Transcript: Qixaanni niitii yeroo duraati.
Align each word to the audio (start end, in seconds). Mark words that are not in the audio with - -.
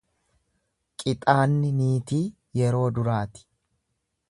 Qixaanni 1.03 1.69
niitii 1.83 2.23
yeroo 2.61 2.83
duraati. 2.99 3.49